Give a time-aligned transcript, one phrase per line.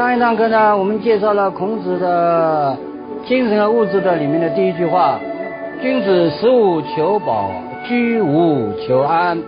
[0.00, 2.74] 上一堂课呢，我们介绍了孔子的
[3.26, 5.20] 精神和物质的里面的第一句话：
[5.82, 7.50] 君子食无求饱，
[7.86, 9.38] 居无求安。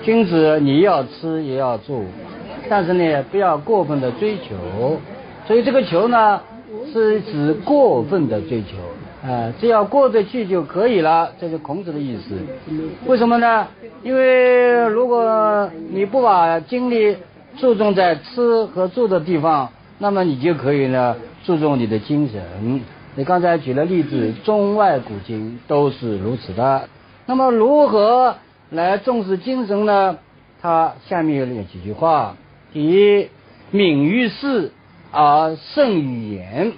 [0.00, 2.04] 君子你要吃也要住，
[2.68, 4.54] 但是呢，不要过分的追求。
[5.44, 6.40] 所以这个求呢，
[6.92, 12.38] 是指过分的追求，啊，只要过得去就可以了，这是孔子的意思。
[13.06, 13.66] 为什么呢？
[14.04, 17.16] 因为如果你不把精力
[17.56, 19.68] 注重在吃和住的地方，
[20.02, 21.14] 那么你就可以呢
[21.44, 22.80] 注重你的精神。
[23.14, 26.88] 你刚才举了例子，中外古今都是如此的。
[27.26, 28.36] 那么如何
[28.70, 30.18] 来重视精神呢？
[30.62, 32.36] 他下面有几句话：
[32.72, 33.28] 第一，
[33.70, 34.72] 敏于事
[35.10, 36.72] 而慎于言。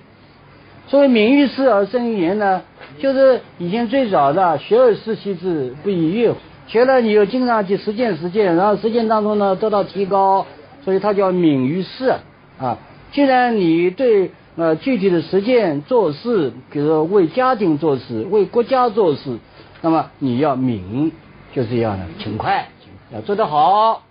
[0.88, 2.62] 所谓敏于事而慎于言呢，
[2.98, 6.34] 就是以前最早的学而时习之，不亦乐？
[6.66, 10.46] 学了你又经常去实践实践，然后实践当中呢得到提高，
[10.84, 12.14] 所以它叫敏于事
[12.58, 12.78] 啊。
[13.12, 19.38] 既然你对呃具体的实践做事，比如说为家庭做事、为国家做事，
[19.82, 21.12] 那么你要敏，
[21.52, 22.68] 就是这样的勤快，
[23.12, 24.02] 要做得好。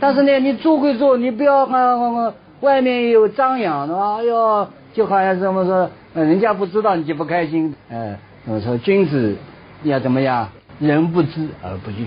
[0.00, 3.96] 但是呢，你做归做，你不要啊外面有张扬的？
[3.96, 7.74] 哎呦，就好像什么说，人家不知道你就不开心。
[7.88, 9.36] 呃，我说君子
[9.84, 10.48] 要怎么样？
[10.80, 12.06] 人不知而不愠，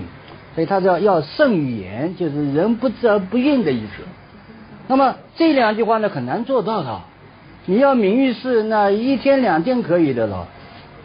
[0.54, 4.02] 所以他叫要慎言，就是人不知而不愠的意思。
[4.88, 7.00] 那么这两句话呢，很难做到的。
[7.66, 10.46] 你要名誉事，那一天两天可以的了；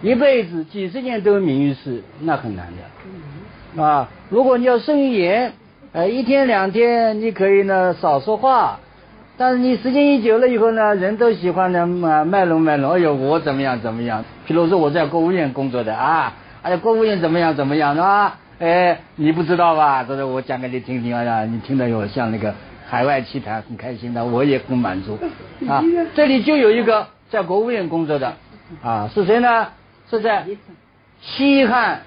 [0.01, 2.67] 一辈子几十年都名誉事，那很难
[3.75, 3.81] 的。
[3.83, 5.53] 啊，如果你要慎于言，
[5.93, 8.79] 呃，一天两天你可以呢少说话，
[9.37, 12.91] 但是你时间一久了以后呢，人都喜欢呢嘛卖弄卖弄。
[12.91, 14.23] 哎呦，我怎么样怎么样？
[14.45, 16.33] 比如说我在国务院工作的啊。
[16.61, 17.55] 哎呀，国务院怎么样？
[17.55, 18.37] 怎么样，是吧？
[18.59, 20.03] 哎，你不知道吧？
[20.03, 22.53] 这是我讲给你听听啊，你听得有像那个
[22.91, 25.17] 海外奇谈，很开心的，我也很满足
[25.65, 25.81] 啊。
[26.13, 28.35] 这里就有一个在国务院工作的
[28.83, 29.69] 啊，是谁呢？
[30.09, 30.45] 是在
[31.21, 32.01] 西汉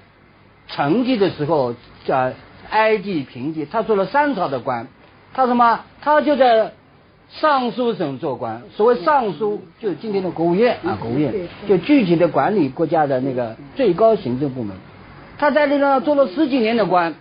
[0.69, 1.75] 成帝的时候，
[2.05, 2.33] 叫
[2.69, 4.87] 哀帝平帝，他做了三朝的官，
[5.33, 5.81] 他什么？
[6.03, 6.73] 他就在。
[7.31, 11.33] 尚书省做官，所谓尚书就是今天的国务院啊，国务院
[11.67, 14.77] 就具体的管理国家的那个最高行政部门。
[15.39, 17.15] 他在那个做了十几年的官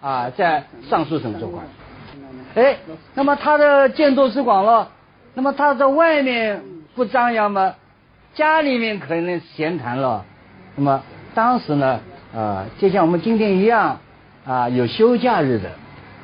[0.00, 1.62] 啊，在尚书省做官。
[2.54, 2.76] 哎，
[3.14, 4.90] 那么他的见多识广了，
[5.34, 6.62] 那么他在外面
[6.94, 7.74] 不张扬吗？
[8.34, 10.24] 家里面可能闲谈了。
[10.76, 11.02] 那么
[11.34, 12.00] 当时呢，
[12.34, 14.00] 啊，就像我们今天一样
[14.44, 15.70] 啊，有休假日的。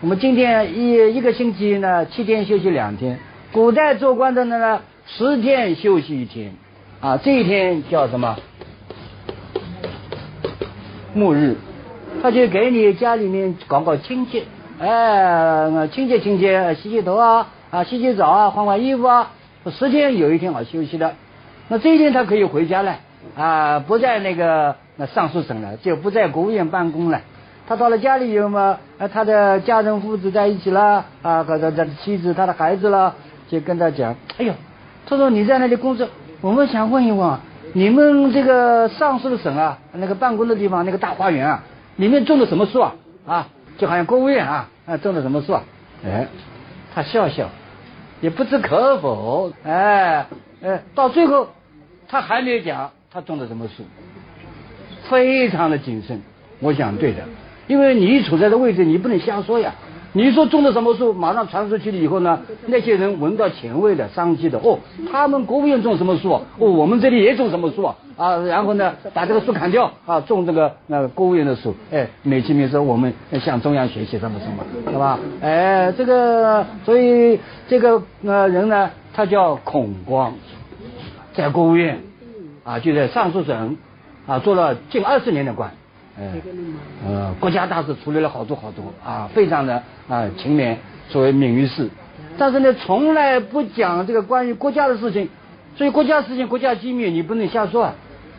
[0.00, 3.18] 我们今天一一个星期呢，七天休息两天。
[3.52, 6.54] 古代做官的呢，十天休息一天，
[7.00, 8.36] 啊，这一天叫什么？
[11.14, 11.56] 暮日，
[12.22, 14.42] 他就给你家里面搞搞清洁，
[14.78, 19.30] 哎，清洁清洁，洗洗头啊，啊，洗洗澡啊，换换衣服啊。
[19.70, 21.14] 十天有一天好休息的，
[21.68, 22.96] 那这一天他可以回家了，
[23.36, 27.20] 啊，不在那个那上书省了，就不在国务院办公了。
[27.66, 28.78] 他到了家里以后嘛，
[29.12, 33.14] 他的家人父子在一起了，啊，和他的妻子、他的孩子了，
[33.48, 34.52] 就跟他讲，哎呦，
[35.06, 36.06] 他说你在那里工作，
[36.42, 37.38] 我们想问一问，
[37.72, 41.64] 你们这个上书省啊，那个办公的地方那个大花园啊，
[41.96, 42.94] 里面种的什么树啊？
[43.26, 43.48] 啊，
[43.78, 45.62] 就好像国务院啊，啊，种了什么树啊？
[46.04, 46.28] 哎，
[46.94, 47.48] 他笑笑，
[48.20, 50.26] 也不知可否，哎，
[50.62, 51.48] 哎，到最后
[52.08, 53.84] 他还没有讲他种的什么树，
[55.08, 56.22] 非常的谨慎，
[56.60, 57.22] 我想对的。
[57.66, 59.74] 因为你处在的位置，你不能瞎说呀。
[60.16, 64.78] 你说种的什么树，马上传出去了以后呢，那些人闻到前卫的商机的，哦，
[65.12, 66.32] 他们国务院种什么树？
[66.32, 67.94] 哦，我们这里也种什么树啊？
[68.16, 73.12] 啊，然后呢，把这个树砍掉啊，种这个那国务院的树，哎，美其名说我们
[73.42, 75.18] 向中央学习什么什么，是吧？
[75.42, 77.38] 哎，这个，所以
[77.68, 80.32] 这个呃人呢，他叫孔光，
[81.34, 82.00] 在国务院
[82.64, 83.76] 啊，就在上书省
[84.26, 85.70] 啊，做了近二十年的官。
[86.18, 86.32] 哎，
[87.06, 90.76] 呃，国家大事处理了好多好多啊，非常的啊勤勉，
[91.10, 91.90] 所谓敏于事，
[92.38, 95.28] 但是呢，从来不讲这个关于国家的事情，
[95.76, 97.94] 所以国家事情、国家机密你不能瞎说啊。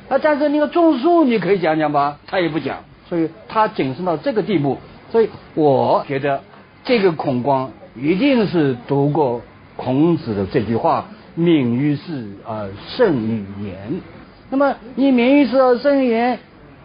[0.10, 2.78] 啊，但是那个种树你可以讲讲吧，他也不讲，
[3.08, 4.80] 所以他谨慎到这个地步。
[5.12, 6.42] 所以我觉得
[6.84, 9.42] 这个孔光一定是读过
[9.76, 14.02] 孔子的这句话：“敏于事而慎于言。”
[14.50, 16.40] 那么你敏于事而慎于言。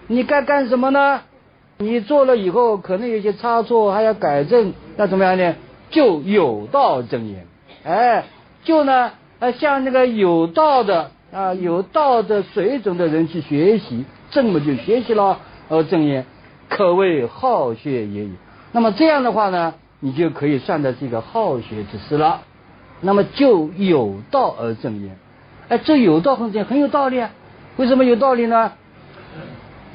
[0.06, 1.22] 你该干什么呢？
[1.78, 5.54] 你做了以后，可能有些差错，还要改正，那怎么样呢？
[5.90, 7.46] 就有道正言，
[7.84, 8.24] 哎，
[8.64, 16.24] 就呢，呃，向那个有道的啊，有道的水准的人去学习，这么就学习了，而正言，
[16.68, 18.32] 可谓好学也已。
[18.70, 22.42] 那么这样的话呢，你就可以算的是一个好学之士了。
[23.00, 25.18] 那么就有道而正焉。
[25.68, 27.30] 哎，这有道很正，很有道理啊。
[27.76, 28.72] 为什么有道理呢？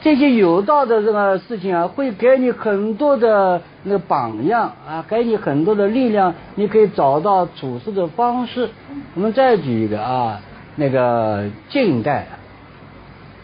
[0.07, 8.69] 这些有道的这个事情啊，会给你很多的那个榜样啊，给你很多的力量，你可以找到处事的方式。
[9.15, 10.39] 我们再举一个啊，
[10.77, 12.25] 那个近代，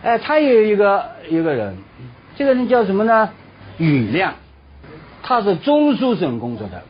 [0.04, 1.75] 哎，他有一个一个人，
[2.38, 3.30] 这个人叫什么呢？
[3.77, 4.36] 雨亮，
[5.21, 6.81] 他是中书省工作的，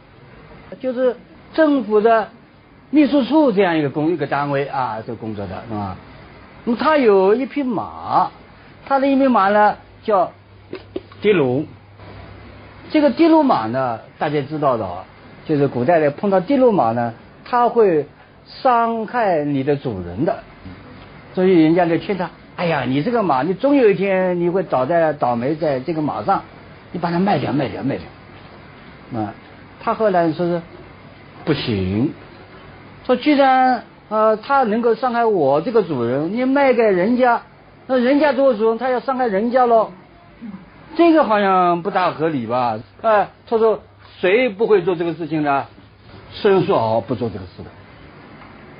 [0.80, 1.16] 就是
[1.56, 2.30] 政府的
[2.92, 5.98] 秘书处这样一个工一个单位啊，这工作的是吧？
[6.64, 8.30] 那么他有一匹马。
[8.85, 10.31] 他的一匹马呢叫
[11.21, 11.65] 的卢，
[12.91, 14.85] 这个的卢马呢，大家知道的，
[15.45, 17.13] 就是古代的碰到的卢马呢，
[17.45, 18.06] 他会
[18.45, 20.44] 伤害你的主人的，
[21.33, 26.41] 所以人家就劝他，哎呀，你这个马，你总有一天你会倒在倒霉在这个马上，
[26.91, 29.21] 你把它卖掉，卖掉，卖掉。
[29.21, 29.33] 啊，
[29.80, 30.62] 他后来说是
[31.45, 32.12] 不行，
[33.06, 37.41] 说既然呃他能够伤害我这个主人，你卖给人家。
[37.88, 39.91] 那人家做主，他要伤害人家喽，
[40.95, 42.80] 这个好像不大合理吧？
[43.01, 43.81] 哎，他说
[44.19, 45.65] 谁不会做这个事情呢？
[46.31, 47.69] 孙叔敖不做这个事的。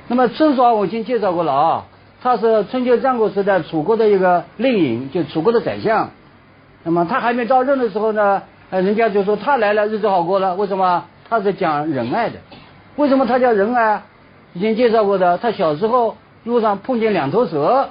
[0.08, 1.84] 那么孙叔敖我已经介绍过了啊，
[2.22, 6.10] 他是春秋战国时代楚国的一个令尹，就楚国的宰相。
[6.82, 10.54] 那么他还没到任的时候呢，人家就说他来了，日子好过了。
[10.54, 11.04] 为什么？
[11.28, 12.36] 他是讲仁爱的。
[12.96, 14.02] 为什么他叫仁爱？
[14.54, 17.90] 以前介绍过的，他小时候路上碰见两头蛇。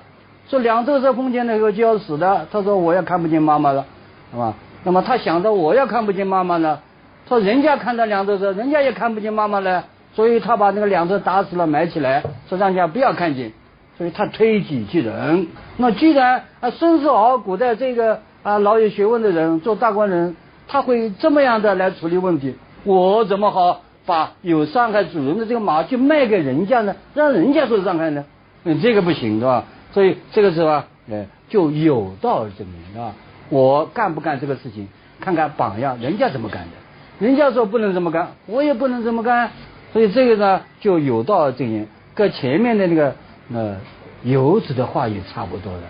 [0.50, 3.86] 说两头蛇碰见了以后就要死的，他说我要看不见妈妈了，
[4.32, 4.54] 是吧？
[4.84, 6.80] 那么他想着我要看不见妈妈呢，
[7.28, 13.54] 说人家看到两头蛇，人家也看不见妈妈了，所以他把那个两头打死了埋起来，说让人家不要看见，
[13.98, 15.48] 所以他推己及人。
[15.78, 20.36] 那既然啊孙叔敖古代这个啊老有学问的人做大官人，
[20.68, 26.94] 他会这么样的来处理问题，我怎么好把有伤害主人的这个马去卖给人家呢？
[27.14, 28.26] 让人家受伤害呢？
[28.66, 29.64] 嗯，这个不行，是吧？
[29.94, 33.14] 所以这个时候啊，呃，就有道而证明啊。
[33.50, 34.88] 我干不干这个事情，
[35.20, 37.26] 看看榜样，人家怎么干的。
[37.26, 39.52] 人家说不能这么干，我也不能这么干。
[39.92, 43.14] 所以这个呢，就有道而证明，跟前面的那个
[43.54, 43.78] 呃
[44.24, 45.82] 游子的话也差不多的。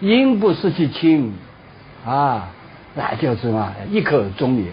[0.00, 1.34] 因不失其亲
[2.06, 2.50] 啊，
[2.94, 4.66] 那就是什么一可忠也。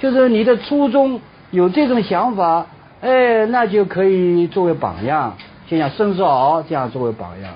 [0.00, 1.20] 就是你的初衷
[1.52, 2.66] 有这种想法，
[3.00, 5.36] 哎，那就可以作为榜样，
[5.68, 7.52] 就像孙叔敖这样作为榜样。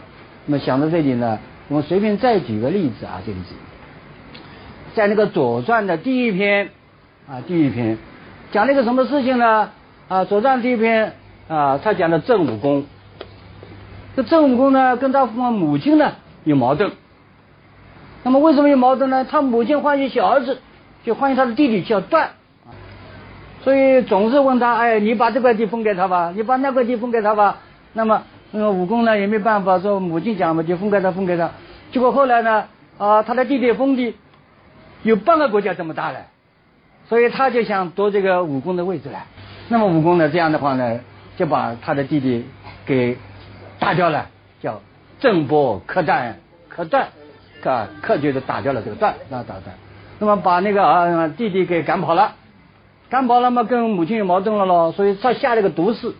[0.49, 3.39] 那么想到这里呢，我随便再举个例子啊，这里
[4.95, 6.71] 在那个《左传》的第一篇
[7.29, 7.99] 啊，第一篇
[8.53, 9.71] 讲了一个什么事情呢？
[10.09, 11.15] 啊，《左传》第一篇
[11.49, 12.87] 啊，他讲的郑武公。
[14.15, 16.13] 这郑武公呢，跟他父母亲呢
[16.45, 16.93] 有矛盾。
[18.23, 19.27] 那么为什么有矛盾呢？
[19.29, 20.61] 他母亲欢喜小儿子，
[21.05, 22.31] 就欢喜他的弟弟叫段，
[23.65, 27.59] 所以总是问他，哎，你把这块地分给他吧，你把那块地分给他吧。
[27.93, 28.23] 那么。
[28.57, 31.51] 那个武功呢也没办法，说母亲讲嘛，就分给他，分给他。
[31.93, 32.65] 结果后来呢，
[32.97, 34.17] 啊，他的弟弟封地
[35.03, 36.21] 有半个国家这么大了，
[37.07, 39.25] 所以他就想夺这个武功的位置了。
[39.69, 41.01] 那么武功呢，这样的话呢，
[41.37, 42.47] 就把他的弟弟
[42.87, 43.19] 给
[43.79, 44.29] 打掉了，
[44.63, 44.81] 叫
[45.21, 46.33] 郑伯克旦，
[46.71, 47.09] 克段，
[47.63, 49.77] 啊，克就是打掉了这个段，那打断。
[50.19, 52.33] 那么把那个啊弟弟给赶跑了，
[53.11, 56.15] 赶跑了嘛，跟母亲有矛盾了咯，所以他下了个毒誓，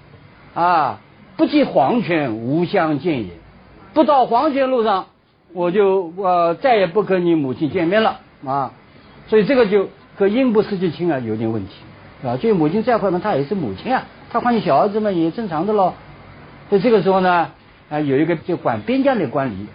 [0.55, 1.01] 啊。
[1.37, 3.31] 不及黄泉，无相见也。
[3.93, 5.07] 不到黄泉路上，
[5.53, 8.73] 我就呃再也不跟你母亲见面了啊。
[9.29, 11.73] 所以这个就和阴不失其亲啊有点问题，
[12.27, 12.37] 啊。
[12.37, 15.95] 就母亲再坏嘛，她也是母亲啊，她欢喜小儿子嘛也正常的喽。
[16.69, 17.49] 所以这个时候呢，
[17.91, 19.67] 啊有一个就管边疆的官吏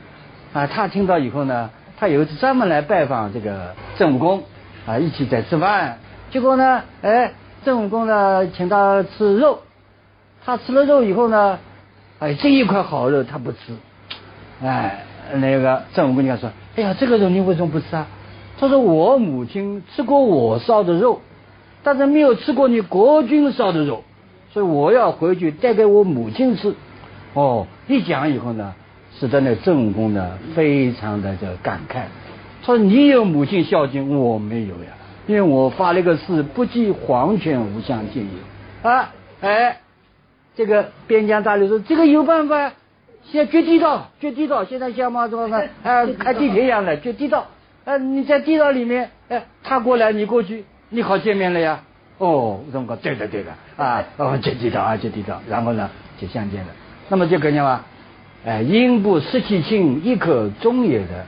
[0.53, 4.43] 啊，他听到以后呢，他有一次专门来拜访这个郑武公
[4.85, 5.99] 啊，一起在吃饭。
[6.31, 9.59] 结果呢，哎，郑武公呢请他吃肉。
[10.43, 11.59] 他吃了肉以后呢，
[12.19, 13.57] 哎，这一块好肉他不吃，
[14.63, 15.03] 哎，
[15.35, 18.07] 那个郑武公就说：“哎呀，这个肉你为什么不吃啊？”
[18.59, 21.21] 他说：“我母亲吃过我烧的肉，
[21.83, 24.03] 但是没有吃过你国君烧的肉，
[24.51, 26.73] 所以我要回去带给我母亲吃。”
[27.33, 28.73] 哦，一讲以后呢，
[29.19, 32.03] 使得那郑武公呢非常的这感慨，
[32.63, 34.91] 他说：“你有母亲孝敬，我没有呀，
[35.27, 38.31] 因为我发了一个誓，不计黄泉无相见也。”
[38.89, 39.80] 啊，哎。
[40.61, 42.71] 这个边疆大吏说：“这个有办法，
[43.23, 44.63] 现在掘地道，掘地道。
[44.63, 45.59] 现在像嘛什么呢？
[45.81, 47.47] 哎，开地铁一样的掘地道。
[47.83, 51.79] 哎，你在地道里面，哎，他过来，你过去，你好见面了呀。
[52.19, 55.89] 哦，这么搞，对的，对的，啊，哦，掘地道啊，掘地道，然后呢，
[56.19, 56.67] 就相见了。
[57.09, 57.83] 那么就看见嘛，
[58.45, 61.25] 哎，因不失其亲，亦可忠也的，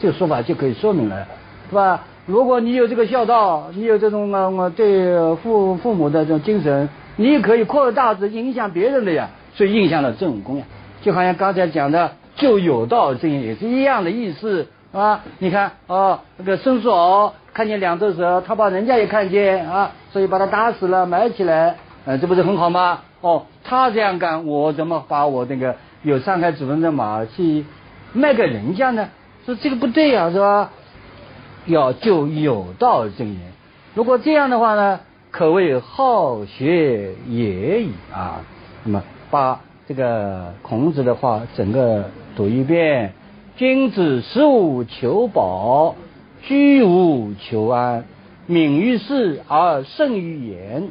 [0.00, 1.26] 这个说法就可以说明了，
[1.68, 2.02] 是吧？
[2.24, 6.88] 如果你有这个孝道，你有这种啊，对父父母的这种精神。”
[7.18, 10.64] 你也可以扩大之影响别人的呀，所以影响了正功呀。
[11.02, 15.22] 就好像刚才讲的，就有道正也是一样的意思啊。
[15.38, 23.00] 你看哦，那个孙叔敖看见两头蛇，他把人家也看见啊，所以把他打死了，埋起来，呃，这不是很好吗？
[23.20, 27.64] 哦，他这样干，我怎么把我那个有上海祖坟的马去
[28.12, 29.08] 卖给人家呢？
[29.44, 30.70] 说这个不对呀，是吧？
[31.66, 33.38] 要就有道正言。
[33.94, 38.42] 如果这样的话呢，可谓好学也已啊。
[38.84, 42.04] 那么把这个孔子的话整个
[42.36, 43.12] 读一遍：
[43.56, 45.94] 君子食无求饱，
[46.42, 48.04] 居无求安，
[48.46, 50.88] 敏于事而慎于言，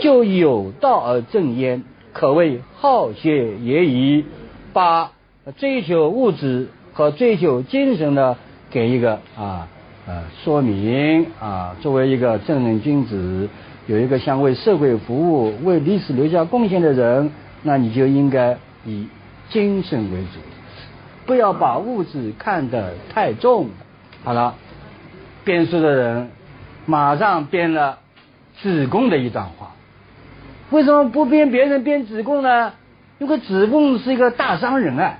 [0.00, 1.82] 就有道而正焉，
[2.12, 4.24] 可谓好学也已。
[4.72, 5.10] 把
[5.56, 8.36] 追求物质和追求精神的
[8.70, 9.68] 给一个啊。
[10.06, 13.48] 呃，说明啊，作为一个正人君子，
[13.90, 17.32] 有一个想为社会服务、为历史留下贡献的人，
[17.64, 19.08] 那你就应该以
[19.48, 20.38] 精神为主，
[21.26, 23.70] 不要把物质看得太重。
[24.22, 24.54] 好了，
[25.42, 26.30] 编书的人
[26.86, 27.98] 马上编了
[28.62, 29.72] 子贡的一段话。
[30.70, 32.74] 为什么不编别人编子贡呢？
[33.18, 35.18] 因为子贡是一个大商人啊，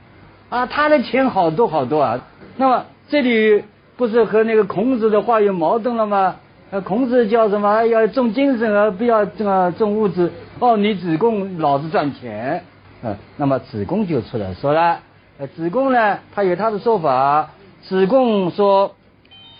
[0.48, 2.20] 啊，他的钱好多好多啊。
[2.56, 3.64] 那么这里。
[3.96, 6.36] 不是和那个孔子的话有矛盾了吗？
[6.70, 7.84] 呃，孔子叫什么？
[7.86, 10.30] 要重精神而不要重重物质。
[10.60, 12.62] 哦，你子贡老子赚钱，
[13.02, 15.00] 呃，那么子贡就出来说了。
[15.38, 17.50] 呃，子贡呢，他有他的说法。
[17.82, 18.94] 子贡说：“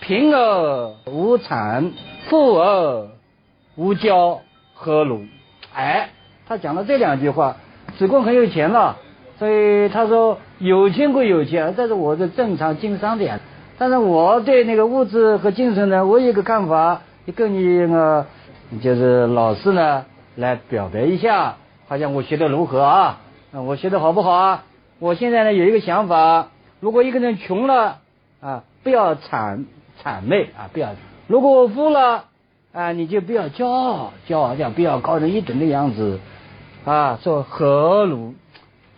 [0.01, 1.91] 贫而无谄，
[2.29, 3.09] 富而
[3.75, 4.39] 无骄，
[4.75, 5.23] 何如？”
[5.75, 6.11] 哎，
[6.47, 7.57] 他讲了这两句话。
[7.99, 8.99] 子贡很有钱了，
[9.39, 13.41] 所以他说：“有钱归有钱，但是我是正常经商的呀。”
[13.81, 18.27] 但是我对那个物质和精神呢，我有个看法，就跟你那个
[18.83, 20.05] 就是老师呢
[20.37, 21.57] 来表白一下，
[21.89, 23.21] 好像我学的如何啊？
[23.53, 24.65] 我学的好不好啊？
[24.99, 26.49] 我现在呢有一个想法，
[26.81, 28.01] 如果一个人穷了
[28.43, 29.65] 啊，不要谄
[30.05, 30.91] 谄媚啊，不要；
[31.27, 32.25] 如果我富了
[32.75, 36.21] 啊，你就不要骄傲，骄傲样不要高人一等的样子
[36.85, 37.19] 啊。
[37.23, 38.35] 说何如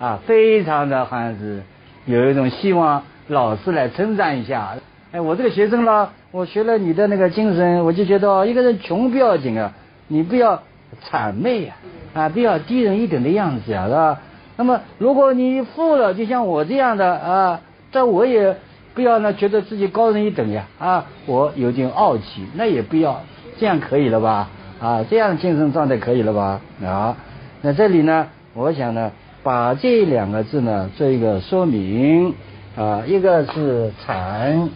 [0.00, 0.18] 啊？
[0.26, 1.62] 非常的好像是
[2.04, 3.04] 有一种希望。
[3.28, 4.74] 老师来称赞一下，
[5.12, 9.72] 哎，我这个学生呢，我学了你的那个精神，我就觉得一个人穷不要紧啊，
[10.08, 10.60] 你不要
[11.08, 11.74] 谄媚呀，
[12.14, 14.18] 啊，不要低人一等的样子啊，是吧？
[14.56, 17.60] 那么如果你富了，就像我这样的啊，
[17.92, 18.56] 但我也
[18.92, 23.22] 不要呢，觉得自己高人一等呀，啊，我有点傲气，那也不要，
[23.56, 24.48] 这样可以了吧？
[24.80, 26.60] 啊，这样精神状态可以了吧？
[26.84, 27.16] 啊，
[27.60, 29.12] 那这里呢，我想呢，
[29.44, 32.34] 把这两个字呢做一个说明。
[32.74, 34.68] 啊，一个是谄，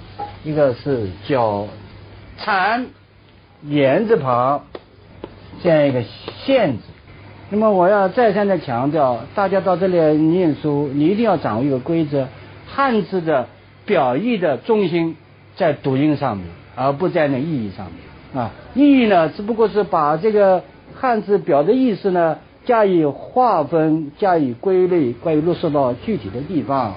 [0.44, 1.66] 一个是教。
[2.38, 2.84] 谄，
[3.64, 4.64] 言字旁，
[5.62, 6.02] 这样一个
[6.44, 6.82] 限字。
[7.48, 12.26] 那么我要再三的强调，大家到这里念书，你一定要掌握一个规则：
[12.66, 13.46] 汉字的
[13.86, 15.16] 表意的中心
[15.56, 18.42] 在读音上面，而不在那意义上面。
[18.42, 20.62] 啊，意义呢，只不过是把这个
[20.94, 22.36] 汉字表的意思呢
[22.66, 26.96] 加以划分、加以归类，关于落实到具体的地方。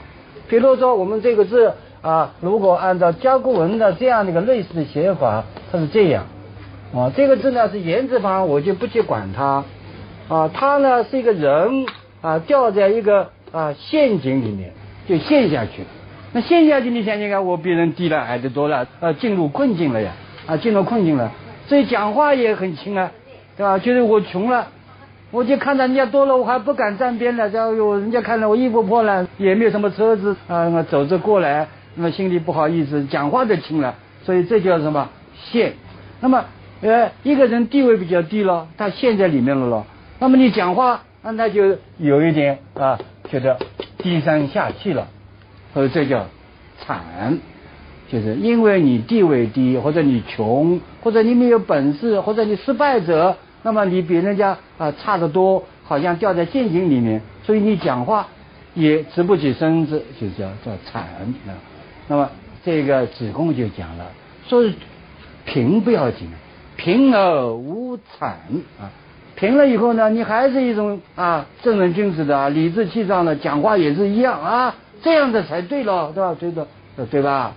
[0.49, 6.25] 比如说，我们这个字啊，如果按照甲骨文的这样的一个类似的写法，它是这样
[6.93, 7.11] 啊。
[7.15, 9.63] 这个字呢是言字旁，我就不去管它
[10.27, 10.49] 啊。
[10.51, 11.85] 它呢是一个人
[12.21, 14.73] 啊，掉在一个啊陷阱里面，
[15.07, 15.87] 就陷下去了。
[16.33, 20.13] 那陷下去，你想想看，我比人低了，矮得多了，啊，进入困境了呀，
[20.47, 21.31] 啊，进入困境了。
[21.67, 23.11] 所以讲话也很轻啊，
[23.55, 23.77] 对吧？
[23.77, 24.67] 就是我穷了。
[25.31, 27.49] 我就看到人家多了，我还不敢站边了。
[27.49, 33.93] 这有人家看到我衣服破烂，也没有什么车子啊，走着过来，那么心里不好意思，讲话都轻了。
[34.23, 35.73] 所以这叫什么陷？
[36.19, 36.45] 那么
[36.81, 39.85] 呃，一个人地位比较低了，他陷在里面了咯。
[40.17, 42.97] 那么你讲话，那他就有一点啊，
[43.29, 43.59] 觉得
[43.99, 45.07] 低声下气了。
[45.75, 46.25] 所以这叫
[46.79, 47.37] 惨，
[48.11, 53.37] 就是因为你地位低，或者你穷，或者你没有本事，或者你失败者。
[53.61, 58.27] 那么你比人家啊差得多，好像掉在陷阱里面，所以你讲话
[58.73, 61.03] 也直不起身子，就叫叫惨
[61.47, 61.51] 啊。
[62.07, 62.29] 那么
[62.63, 64.05] 这个子贡就讲了，
[64.47, 64.63] 说
[65.45, 66.29] 贫不要紧，
[66.77, 68.37] 贫而无惨
[68.79, 68.89] 啊。
[69.35, 76.35] 贫了以后呢，你还是一种啊正人君子的理直气壮的讲话也是一样啊，这样的才对了，对吧？
[76.39, 76.67] 对的，
[77.09, 77.53] 对吧？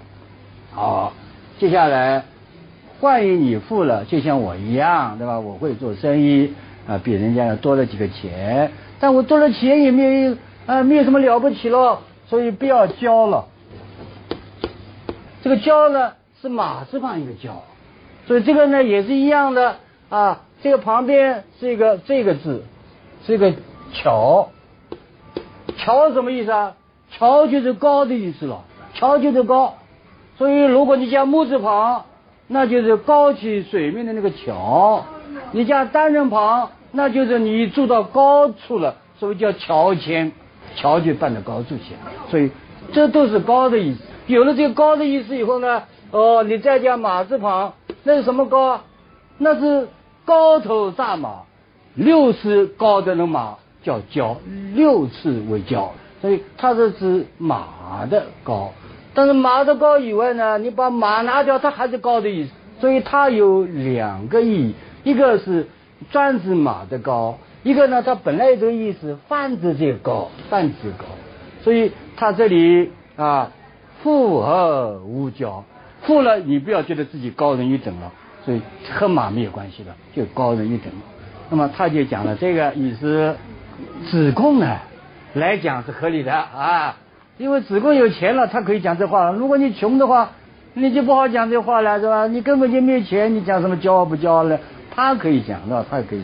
[0.73, 1.12] 好，
[1.59, 2.25] 接下来。
[3.02, 5.40] 万一你富了，就像我一样，对吧？
[5.40, 6.54] 我会做生意
[6.87, 13.47] 啊，比人家多了几个钱，但我多了钱也没有啊，没有什么了不起了，所以不要骄了。
[15.42, 17.50] 这个骄呢是马字旁一个骄，
[18.28, 19.78] 所以这个呢也是一样的
[20.09, 22.62] 啊，这个旁边是一个这个字，
[23.26, 23.52] 是一个
[23.92, 24.49] 桥，
[25.76, 26.76] 桥什么意思啊？
[27.11, 28.62] 桥就是高的意思了，
[28.94, 29.75] 桥就是高，
[30.38, 32.04] 所以如果你加木字旁，
[32.52, 35.02] 那就是高起水面的那个桥；
[35.52, 40.30] 你加单人旁，那就是你住到高处了，所以叫桥迁，
[40.76, 41.94] 桥就搬到高处去，
[42.30, 42.50] 所以
[42.92, 44.00] 这都是高的意思。
[44.26, 48.80] 有了这个高的意思以后呢，哦，你再加马字旁，那是什么高？
[49.38, 49.88] 那是
[50.26, 51.44] 高头大马，
[51.94, 54.37] 六尺高的那马叫蛟，
[54.75, 55.88] 六尺为蛟。
[56.21, 58.73] 所以它是指马的高，
[59.14, 62.50] 但是马的高以外呢，你把马拿掉，它还是高的意思。
[62.81, 65.69] 所以它有两个意义，一个是
[66.11, 71.04] 专指马的高，一个呢，它本来这个意思泛指这个高，泛指高。
[71.62, 73.52] 所以它这里啊，
[74.02, 75.62] 富而无骄，
[76.02, 78.11] 富了你不要觉得自己高人一等了，
[78.45, 78.61] 所以
[78.92, 80.92] 和马没有关系的，就高人一等。
[81.50, 83.37] 那么他就讲了这个意思，
[84.11, 84.78] 子贡呢？
[85.35, 86.97] 来讲是合理的啊，
[87.39, 89.31] 因为子贡有钱了，他可以讲这话。
[89.33, 90.31] 如果你穷的话，
[90.75, 92.27] 你就不好讲这话了，是吧？
[92.27, 94.59] 你根本就没有钱，你讲什么骄傲不骄傲呢？
[94.95, 95.85] 他可以讲，是吧？
[95.91, 96.23] 他也可以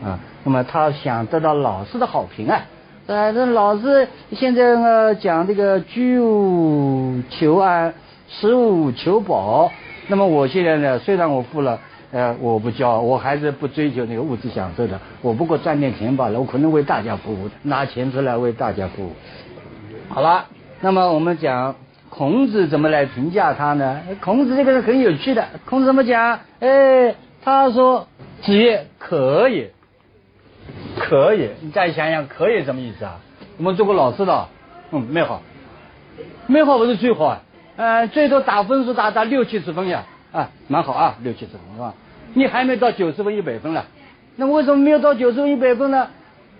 [0.00, 0.18] 讲啊。
[0.44, 2.62] 那么他想得到老师的好评啊，
[3.06, 7.94] 啊，这老师现在呃讲这个居无求安，
[8.28, 9.70] 食无求饱。
[10.08, 11.78] 那么我现在呢，虽然我富了。
[12.14, 15.00] 呃，我不骄傲，我还是不追求那个物质享受的。
[15.22, 19.12] 我不过赚点钱罢了，我可能为大家服务，拿钱出来为大家服务。
[20.14, 20.44] 好了，
[20.82, 21.74] 那么我们讲
[22.10, 24.02] 孔子怎么来评价他呢？
[24.20, 25.42] 孔子这个人很有趣的。
[25.64, 26.38] 孔子怎么讲？
[26.60, 28.06] 哎，他说
[28.44, 29.70] ：“子曰，可也，
[30.98, 33.20] 可也。”你再想想，可以什么意思啊？
[33.56, 34.48] 我们做过老师的，
[34.90, 35.40] 嗯，没好，
[36.46, 37.42] 没好不是最好啊，
[37.76, 40.04] 呃，最多打分数打打六七十分呀。
[40.30, 41.94] 啊，蛮好啊，六七十分是吧？
[42.34, 43.86] 你还没到九十分一百分了，
[44.36, 46.08] 那为什么没有到九十分一百分呢？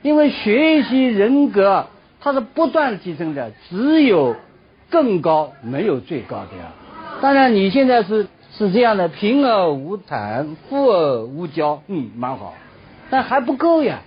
[0.01, 1.87] 因为学习人格
[2.23, 4.37] 它是不断提升的，只有
[4.91, 6.73] 更高，没有最高的呀。
[7.21, 12.55] 当然你现在是是这样的，贫而无谄，富而无骄，嗯，蛮好，
[13.11, 14.03] 但还不够呀。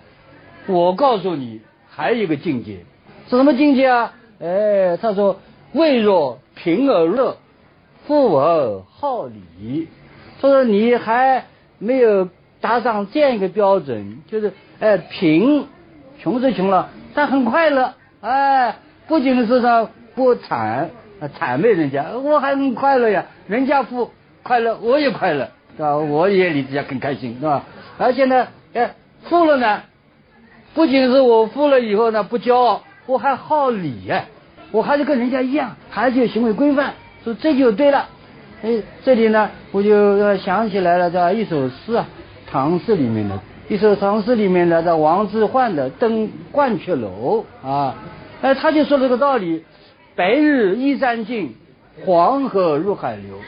[0.67, 2.85] 我告诉你，还有一个境界，
[3.29, 4.13] 是什么境界啊？
[4.39, 5.39] 哎，他说，
[5.73, 7.37] 未若贫而乐。
[8.07, 9.87] 富而好礼，
[10.39, 11.45] 他说你还
[11.79, 12.29] 没有
[12.61, 15.65] 达上这样一个标准，就是哎贫，
[16.19, 18.75] 穷是穷了，但很快乐，哎，
[19.07, 20.87] 不仅是说不谄
[21.39, 24.11] 谄媚人家，我还很快乐呀，人家富
[24.43, 25.95] 快乐，我也快乐，是吧？
[25.95, 27.63] 我也理解很开心，是吧？
[27.97, 29.81] 而且呢，哎，富了呢，
[30.73, 34.25] 不仅是我富了以后呢不骄傲，我还好礼呀，
[34.71, 36.93] 我还是跟人家一样，还是有行为规范。
[37.23, 38.07] 说这就对了，
[38.63, 42.05] 哎，这里呢，我就想起来了，这一首诗啊，
[42.49, 47.95] 唐诗里面的，一首唐诗里面的这王之涣的《登鹳雀楼》啊，
[48.41, 49.63] 哎，他就说这个道理：
[50.15, 51.55] 白日依山尽，
[52.05, 53.39] 黄河入海流，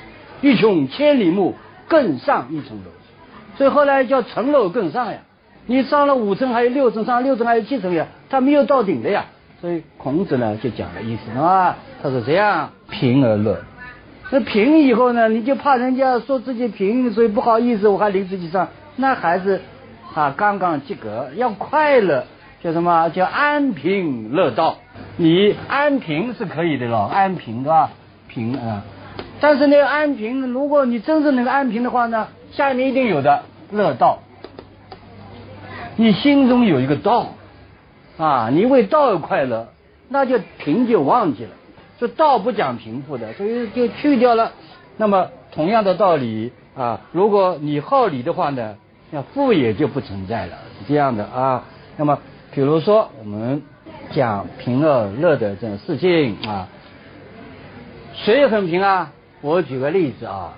[0.41, 1.53] 欲穷千里目，
[1.87, 2.91] 更上一层楼。
[3.57, 5.19] 所以后来叫层楼更上呀，
[5.67, 9.25] 你上了五层，还有六层，上了六层还有七层呀，他没有到顶的呀。
[9.61, 13.59] 所以孔子呢就讲了意思啊，他说这样贫而乐，
[14.31, 19.61] 那贫以后呢，你就怕人家说自己贫，所以不好意思，我还领自己上，那还是
[20.17, 21.29] 啊刚刚及格。
[21.35, 22.25] 要快乐
[22.63, 24.77] 叫什么叫安贫乐道？
[25.15, 27.91] 你安贫是可以的了，安贫对吧？
[28.27, 28.83] 贫啊，
[29.39, 34.19] 但是那个安贫，如果你真正能够安贫的话呢，下面一定有的乐道，
[35.95, 37.27] 你心中有一个道。
[38.17, 39.67] 啊，你为道而快乐，
[40.09, 41.51] 那就贫就忘记了，
[41.99, 44.53] 就道不讲贫富的，所以就去掉了。
[44.97, 48.77] 那么同样的道理啊，如果你好礼的话呢，
[49.09, 51.63] 那富也就不存在了，是这样的啊。
[51.95, 52.19] 那么
[52.51, 53.61] 比如说我们
[54.11, 56.67] 讲贫而乐的这种事情啊，
[58.13, 59.11] 谁很贫啊？
[59.41, 60.53] 我举个例子啊，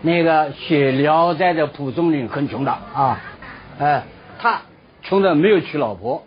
[0.00, 3.20] 那个写《聊斋》的蒲松龄很穷的啊，
[3.78, 4.02] 哎，
[4.38, 4.62] 他
[5.02, 6.22] 穷的没有娶老婆。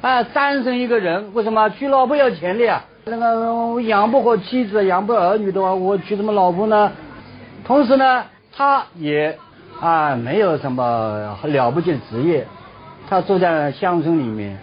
[0.00, 2.82] 啊，单身一个人，为什么娶老婆要钱的呀？
[3.04, 6.92] 那个我养不活妻子，养不儿女的话，我娶什么老婆呢？
[7.64, 9.36] 同时呢，他也
[9.82, 12.46] 啊没有什么了不起的职业，
[13.10, 14.56] 他住在乡村里面，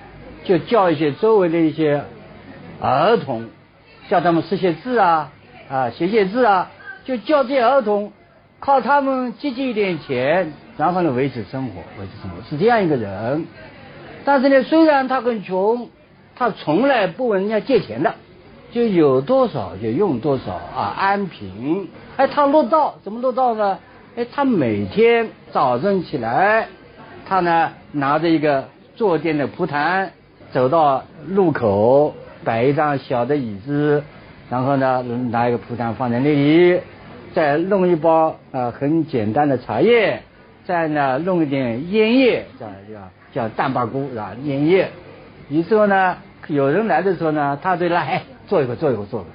[0.45, 2.01] 就教一些周围的一些
[2.79, 3.49] 儿童，
[4.07, 5.29] 叫他们识写字啊，
[5.69, 6.71] 啊写写字啊，
[7.03, 8.13] 就教这些儿童，
[8.61, 13.45] 靠他们积积一点钱，然后呢维持生活，维持生活，是这样一个人。
[14.23, 15.89] 但是呢，虽然他很穷，
[16.33, 18.15] 他从来不问人家借钱的，
[18.71, 21.89] 就有多少就用多少啊，安贫。
[22.15, 23.79] 哎，他落道怎么落道呢？
[24.19, 26.67] 哎，他每天早晨起来，
[27.25, 30.11] 他呢拿着一个坐垫的蒲团，
[30.51, 34.03] 走到路口，摆一张小的椅子，
[34.49, 35.01] 然后呢
[35.31, 36.81] 拿一个蒲团放在那里，
[37.33, 40.21] 再弄一包啊很简单的茶叶，
[40.65, 44.33] 再呢弄一点烟叶，叫叫叫蛋白菇是吧？
[44.43, 44.89] 烟叶，
[45.47, 49.29] 于是呢有人来的时候呢，他就来哎坐一会坐一会坐一会，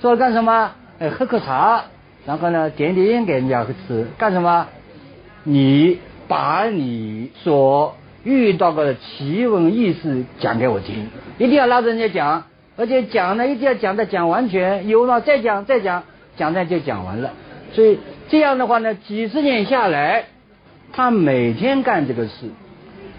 [0.00, 0.72] 坐干什么？
[0.98, 1.84] 哎喝口茶。
[2.28, 4.66] 然后呢，点点烟给人家吃，干什么？
[5.44, 12.44] 你把你所遇到的奇闻异事讲给我听，一定要拉着人家讲，
[12.76, 16.02] 而且讲呢一定要讲的讲完全，有了再讲再讲，
[16.36, 17.30] 讲的就讲完了。
[17.72, 20.26] 所以这样的话呢，几十年下来，
[20.92, 22.50] 他每天干这个事，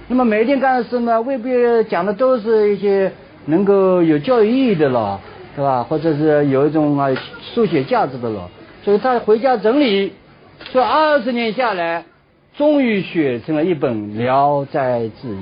[0.08, 1.50] 那么每天干的事呢，未必
[1.90, 3.12] 讲的都是一些
[3.48, 5.20] 能够有教育意义的了，
[5.56, 5.82] 是吧？
[5.82, 7.10] 或者是有一种啊
[7.56, 8.48] 书写价值的了。
[8.90, 10.14] 所以他回家整理，
[10.74, 12.06] 这二十年下来，
[12.58, 15.34] 终于写成了一本《聊斋志异》。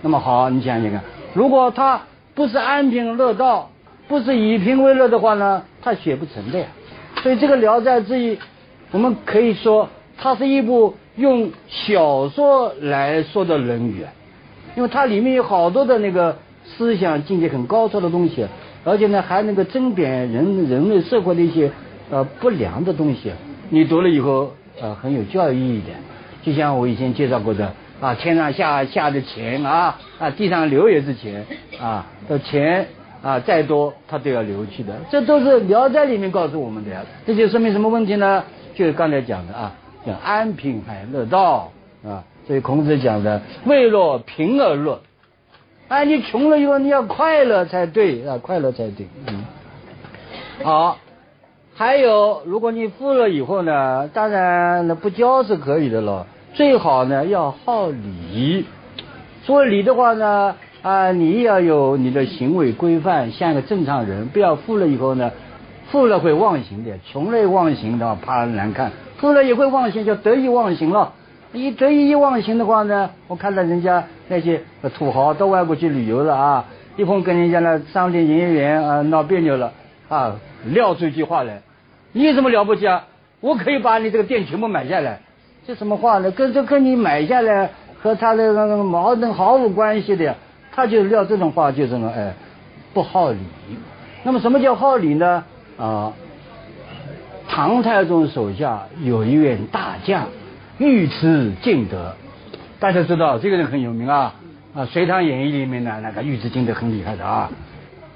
[0.00, 1.02] 那么好，你想想看，
[1.34, 2.00] 如果他
[2.34, 3.70] 不是安贫乐道，
[4.08, 6.66] 不是以贫为乐的话呢，他写不成的呀。
[7.22, 8.36] 所以这个《聊斋志异》，
[8.90, 14.02] 我们可以说，它是一部用小说来说的《论语》，
[14.78, 18.46] 因为它里面有好多的那个思想境界很高超的东西，
[18.82, 21.70] 而且呢，还能够甄别人人类社会的一些。
[22.10, 23.32] 呃，不良的东西，
[23.68, 25.92] 你读了以后，呃，很有教育意义的。
[26.42, 31.44] 就像我以前介绍过的，啊，天上下下的钱啊，啊，地上流也是钱，
[31.78, 32.86] 啊，的钱
[33.22, 34.94] 啊，再多它都要流去的。
[35.10, 37.02] 这都是《聊斋》里面告诉我们的呀。
[37.26, 38.42] 这就说明什么问题呢？
[38.74, 39.74] 就是刚才讲的啊，
[40.06, 41.70] 叫安贫还乐道
[42.02, 42.24] 啊。
[42.46, 45.02] 所以孔子讲的，未若贫而乐。
[45.88, 49.06] 哎，你穷了以后，你要快乐才对啊，快乐才对。
[49.26, 49.44] 嗯，
[50.62, 50.96] 好。
[51.78, 56.26] 还有，如果你富了以后呢，当然那不交是可以的了。
[56.52, 58.66] 最好呢要好礼，
[59.44, 65.30] 做礼的话呢，啊，你要有你的行为规范，像个正常人，不要富了以后呢，
[65.92, 71.12] 富了会忘形的，穷了忘形的话怕难看，富了也会忘形，叫得意忘形了。
[71.52, 74.60] 一得意一忘形的话呢，我看到人家那些
[74.96, 76.64] 土豪到外国去旅游了啊，
[76.96, 79.72] 一碰跟人家那商店营业员啊闹别扭了
[80.08, 80.34] 啊，
[80.66, 81.62] 撂出一句话来。
[82.12, 83.04] 你有什么了不起啊？
[83.40, 85.20] 我可以把你这个店全部买下来，
[85.64, 86.28] 这什么话呢？
[86.32, 87.70] 跟这跟你买下来
[88.02, 90.34] 和他的那个矛盾毫无关系的呀。
[90.72, 92.34] 他就撂这种话，就是呢哎，
[92.92, 93.38] 不好礼。
[94.24, 95.44] 那么什么叫好礼呢？
[95.78, 96.12] 啊，
[97.48, 100.26] 唐太宗手下有一员大将，
[100.78, 102.16] 尉迟敬德，
[102.80, 104.34] 大家知道这个人很有名啊
[104.74, 107.48] 啊，《隋唐演义》里面呢那个尉迟敬德很厉害的啊。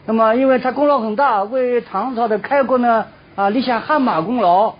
[0.07, 3.07] 那么因为他功劳很大，为唐朝的开国呢。
[3.35, 4.75] 啊，立下汗马功劳，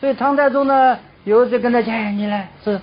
[0.00, 2.80] 所以唐太宗呢，有就跟他讲，你来，是，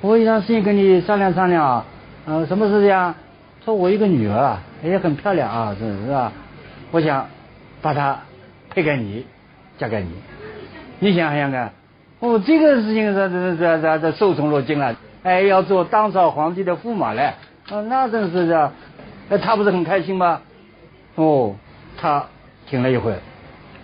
[0.00, 1.84] 我有桩事情跟你商量商量啊，
[2.26, 3.14] 呃，什么事情啊？
[3.64, 6.32] 说我一个女儿啊，也很漂亮啊，是是吧？
[6.90, 7.26] 我想
[7.82, 8.18] 把她
[8.70, 9.24] 配给你，
[9.78, 10.10] 嫁给你，
[10.98, 11.70] 你想想看，
[12.20, 17.34] 哦，这个事情这这这这这受宠若惊了，哎，要做当朝皇帝的驸马嘞，
[17.70, 18.72] 啊，那真是的，
[19.28, 20.40] 那他不是很开心吗？
[21.14, 21.54] 哦，
[21.96, 22.24] 他
[22.66, 23.14] 停了一会。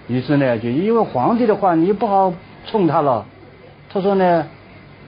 [0.07, 2.33] 于是呢，就因为皇帝的话，你不好
[2.67, 3.25] 冲他了。
[3.91, 4.47] 他说呢，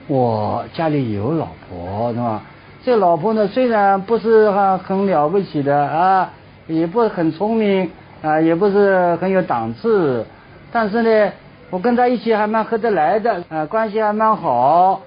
[0.07, 2.41] 我家里有老婆，是吧？
[2.83, 6.31] 这老婆呢，虽然不是哈很了不起的啊，
[6.67, 10.25] 也不是很聪明啊，也不是很有档次，
[10.71, 11.31] 但是呢，
[11.69, 15.01] 我跟他一起还蛮合得来的啊，关系还蛮好，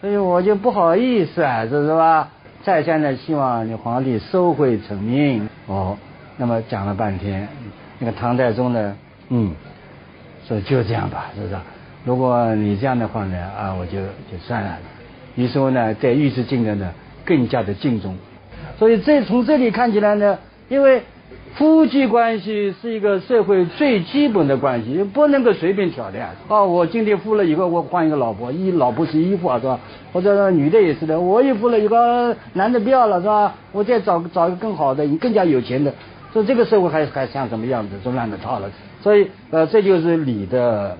[0.00, 2.28] 所以我就不好意思啊，这是吧？
[2.64, 5.96] 在下呢希望你皇帝收回成命哦。
[6.36, 7.48] 那么讲了半天，
[7.98, 8.96] 那个唐太宗呢？
[9.28, 9.52] 嗯，
[10.44, 11.54] 所以就这样吧，是不是？
[12.04, 13.98] 如果你这样的话呢，啊，我就
[14.30, 14.76] 就算了。
[15.36, 16.92] 于是呢，对尉迟敬德呢
[17.24, 18.16] 更加的敬重。
[18.78, 21.02] 所以这从这里看起来呢，因为
[21.54, 26.18] 夫妻关系是一个社会最基本的关系，不能够随便挑的。
[26.48, 29.78] 啊，我今天富了以后，我换一个老婆，一老婆是衣服啊，是吧？
[30.12, 31.96] 或者女的也是的，我一富了以后，
[32.54, 33.54] 男的不要了，是吧？
[33.70, 35.94] 我再找找一个更好的，更加有钱的。
[36.32, 38.70] 所以这个社会还还像什么样子，就乱了套了。
[39.02, 40.96] 所以，呃，这就是礼的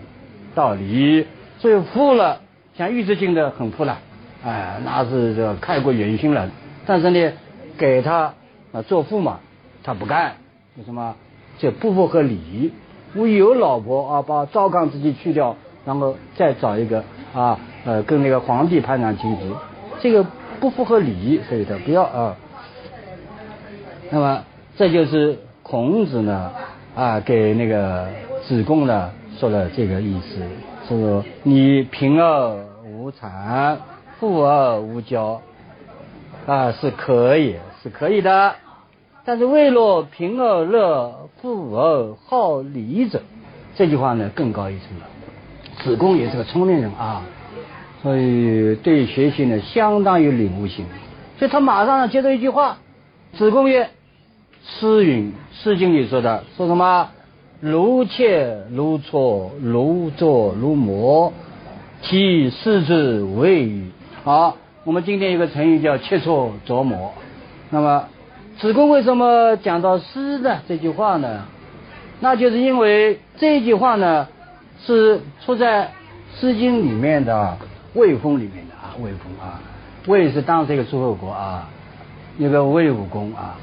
[0.55, 1.27] 道理。
[1.59, 2.41] 所以富了，
[2.75, 3.99] 像尉迟敬德很富了，
[4.45, 6.51] 哎，那是这开国元勋了。
[6.85, 7.33] 但是呢，
[7.79, 8.35] 给他
[8.73, 9.39] 啊做驸马，
[9.85, 10.33] 他不干，
[10.77, 11.15] 为什么？
[11.59, 12.73] 这不符合礼。
[13.15, 19.43] 我有老婆啊，把赵刚自己去掉，然后再找一个啊，呃，跟那个皇帝攀上亲戚，
[20.01, 20.27] 这个
[20.61, 22.37] 不符合礼，所以他不要啊。
[24.11, 24.45] 那么，
[24.83, 26.51] 这就是孔子呢。
[26.97, 28.09] 啊，给那个
[28.49, 30.43] 子贡呢说了这个意思。
[30.89, 33.77] 是你贫而无谄，
[34.19, 35.39] 富而无骄，
[36.47, 38.57] 啊，是可以，是可以的。
[39.25, 43.23] 但是未若贫而乐，富而好礼者，
[43.77, 45.07] 这句话呢更高一层了。
[45.85, 47.23] 子贡也是个聪明人啊，
[48.03, 50.85] 所以对学习呢相当有领悟性，
[51.39, 52.79] 所以他马上接着一句话：
[53.39, 53.89] 子贡曰
[54.65, 57.09] ：“诗云，《诗经》里说的，说什么？
[57.61, 61.33] 如切如磋，如琢如磨，
[62.03, 63.91] 其视之谓矣。”
[64.25, 67.13] 好，我们今天有个成语叫切磋琢磨。
[67.71, 68.05] 那么，
[68.59, 71.45] 子贡为什么讲到诗的这句话呢？
[72.21, 74.29] 那就是因为这句话呢。
[74.85, 75.85] 是出在
[76.41, 77.57] 《诗经》里面的
[77.95, 79.61] 魏风里面的啊，魏风啊，
[80.09, 81.69] 魏是当时一个诸侯国啊，
[82.37, 83.57] 那个魏武公啊，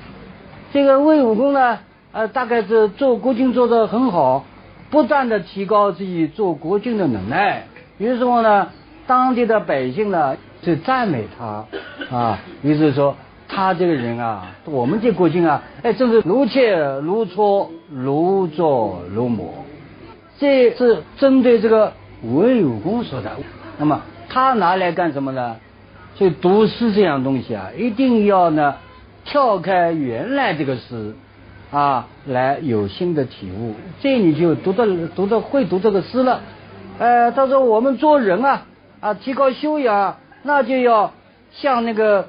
[0.72, 1.80] 这个魏武公呢，
[2.12, 4.46] 呃，大概是做国君做得很好，
[4.90, 7.64] 不断的提高自己做国君的能耐，
[7.98, 8.70] 于是乎呢，
[9.08, 11.66] 当地的百姓呢就赞美他
[12.16, 13.16] 啊，于是说
[13.48, 19.52] 他这个人啊，我们这国君啊，哎，真是如切如磋，如琢如磨。
[20.38, 21.92] 这是针对这个
[22.24, 23.32] 魏武公说的。
[23.78, 25.56] 那么他拿来干什么呢？
[26.16, 28.76] 所以读诗这样东西啊，一定要呢
[29.30, 31.14] 跳开原来这个诗
[31.72, 33.76] 啊，来有新的体悟。
[34.02, 36.42] 这你就读的读的会读这个诗了。
[36.98, 38.66] 呃，他说我们做人啊
[39.00, 41.14] 啊，提高修养，那就要
[41.52, 42.28] 像那个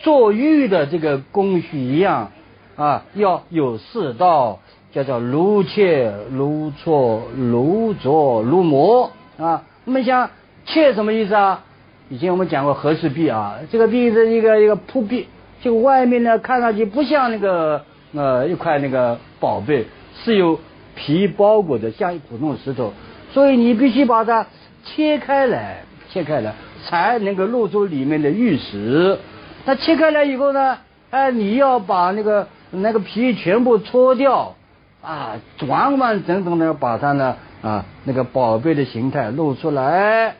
[0.00, 2.32] 坐玉的这个工序一样
[2.74, 4.58] 啊，要有世道。
[4.92, 9.64] 叫做如切如磋，如琢如磨啊。
[9.84, 10.30] 那么像
[10.64, 11.64] 切什么意思啊？
[12.08, 15.28] 以前我们讲过和氏璧啊，这个璧是一个一个铺璧，
[15.60, 17.82] 就外面呢看上去不像那个
[18.14, 19.86] 呃一块那个宝贝，
[20.22, 20.58] 是有
[20.94, 22.92] 皮包裹的，像普通石头，
[23.32, 24.46] 所以你必须把它
[24.84, 26.54] 切开来，切开来
[26.86, 29.18] 才能够露出里面的玉石。
[29.64, 30.78] 那切开来以后呢，
[31.10, 34.54] 哎，你要把那个那个皮全部搓掉。
[35.02, 35.36] 啊，
[35.68, 40.34] 完完整整的把它呢啊那个宝贝的形态露出来，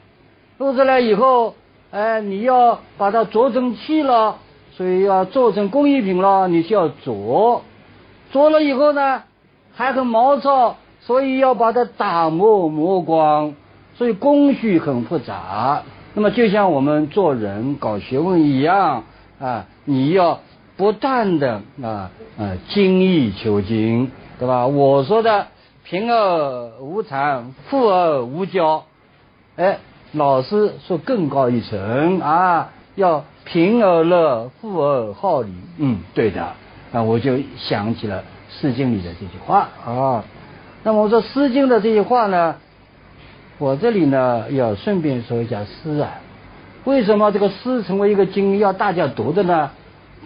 [0.58, 1.54] 露出来以后，
[1.92, 4.38] 哎，你要把它做成器了，
[4.76, 7.60] 所以要做成工艺品了，你需要琢，
[8.32, 9.22] 琢了以后呢，
[9.74, 13.54] 还很毛糙，所以要把它打磨磨光，
[13.96, 15.82] 所以工序很复杂。
[16.14, 19.04] 那么就像我们做人搞学问一样
[19.40, 20.40] 啊，你要
[20.76, 24.10] 不断的啊啊精益求精。
[24.38, 24.66] 对吧？
[24.66, 25.46] 我说的
[25.82, 28.82] 贫而无谄，富而无骄，
[29.56, 29.78] 哎，
[30.12, 35.52] 老师说更高一层啊，要贫而乐，富而好礼。
[35.78, 36.48] 嗯，对的。
[36.90, 38.18] 那我就想起了
[38.50, 40.24] 《诗经》里的这句话啊。
[40.82, 42.56] 那么我说《诗经》的这句话呢，
[43.58, 46.18] 我这里呢要顺便说一下诗啊。
[46.84, 49.70] 为什么这个诗成为一个经要大家读的呢？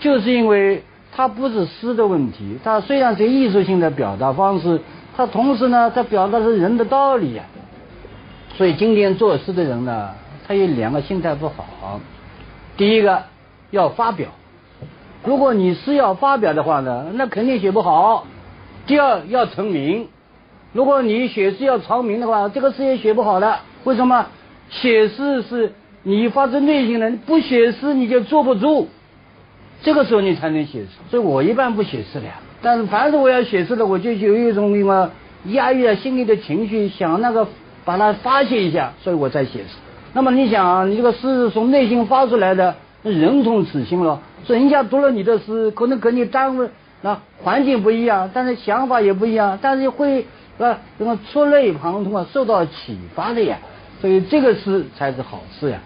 [0.00, 0.83] 就是因为。
[1.12, 4.80] 它不是诗的问题，它虽然是艺术性的表达方式，
[5.16, 7.42] 它同时呢，它表达是人的道理呀。
[8.56, 10.11] 所以今天作诗的人呢，
[10.46, 12.00] 他有两个心态不好。
[12.80, 13.24] 第一个
[13.70, 14.30] 要发表，
[15.22, 18.26] 如果你是要发表的话呢，那肯定写不好。
[18.86, 20.08] 第二要成名，
[20.72, 23.58] 如果你写诗要成名的话，这个诗也写不好的。
[23.84, 24.28] 为什么？
[24.70, 28.88] 写诗是你发自内心的，不写诗你就坐不住。
[29.82, 32.28] 这个时候你才能写诗，所以我一般不写诗的。
[32.62, 35.10] 但是凡是我要写诗的，我就有一种什么
[35.44, 37.46] 压抑了心里的情绪，想那个
[37.84, 39.76] 把它发泄一下，所以我才写诗。
[40.12, 44.20] 那么你想，你这个诗是从内心发出来的，人同此心了。
[44.44, 46.68] 所以人家读了你的诗，可能跟你单位
[47.03, 50.27] 那环境不一样，但是想法也不一样，但是会
[50.59, 53.59] 啊什么触类旁通啊，受到启发的呀。
[54.01, 55.79] 所以这个诗才是好诗呀。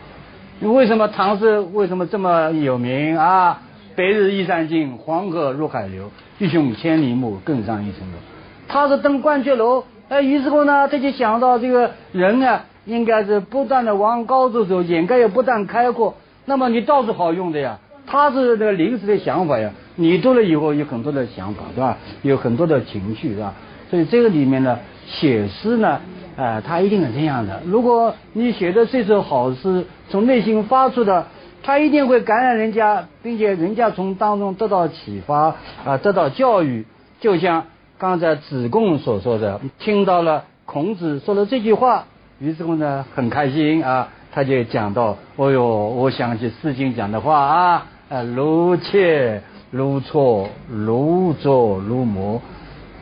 [0.60, 3.60] 为什么唐诗为什么这么有名啊？
[3.96, 6.10] 白日依山尽，黄河入海流。
[6.38, 8.18] 欲穷千里目，更上一层楼。
[8.66, 16.14] 他是登鹳雀楼，哎，于是乎呢，他就想到这个人啊，应该是不断的往高处走，眼界也不断开阔。
[16.44, 19.70] 那么你倒是好用的呀，他是这个临时的想法呀。
[19.96, 21.98] 你读了以后有很多的想法，对吧？
[22.22, 23.54] 有很多的情绪，是吧？
[23.90, 26.00] 所以这个里面呢，写诗呢，
[26.36, 27.62] 啊，他一定是这样的。
[27.66, 31.26] 如果你写的这首好诗，从内心发出的。
[31.66, 36.84] 他一定会感染人家，并且人家从当中得到启发啊，得到教育。
[37.20, 37.64] 就像
[37.96, 42.04] 刚才子贡所说的，听到了孔子说的这句话，
[42.40, 52.42] 于是乎呢很开心啊，他就讲到：哦哟，我想起《诗经》讲的话啊，呃，如切如磋，如琢如磨，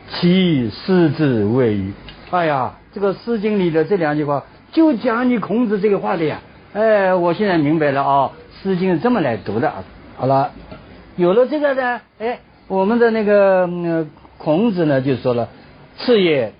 [0.09, 1.93] 其视之谓矣。
[2.31, 6.39] 哎呀，这个《诗经》里的这两句话就讲你孔子这个话的呀。
[6.73, 8.31] 哎，我现在明白了啊，
[8.63, 9.71] 《诗经》是这么来读的。
[10.17, 10.51] 好了，
[11.15, 14.05] 有了这个呢，哎，我们的那个
[14.37, 15.49] 孔子呢就说了
[15.97, 16.53] ：“次也，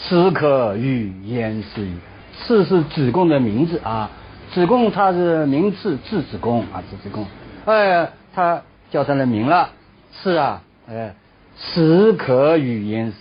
[0.00, 1.92] 始可与焉是矣。”
[2.40, 4.10] 次是子贡的名字啊，
[4.54, 7.26] 子贡他是名次字子贡啊，字子贡。
[7.64, 9.70] 哎，他叫他的名了，
[10.12, 11.14] 是啊，哎，
[11.56, 13.16] 始可与颜氏。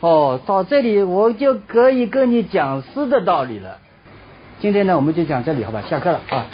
[0.00, 3.76] 哦，到这里我就可以跟你讲诗的道理了。
[4.58, 5.82] 今天呢，我们就讲这里，好吧？
[5.82, 6.46] 下课了啊。